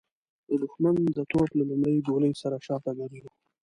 د 0.47 0.51
د 0.61 0.63
ښمن 0.73 0.95
د 1.17 1.19
توپ 1.31 1.49
له 1.57 1.63
لومړۍ 1.69 1.95
ګولۍ 2.07 2.31
سره 2.41 2.63
شاته 2.67 2.91
ګرځو. 2.99 3.27